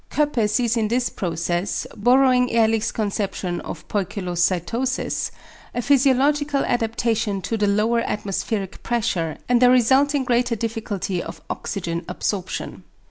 [0.09, 5.29] Koeppe sees in this process, borrowing Ehrlich's conception of poikilocytosis,
[5.75, 12.03] a physiological adaptation to the lower atmospheric pressure, and the resulting greater difficulty of oxygen
[12.09, 12.83] absorption.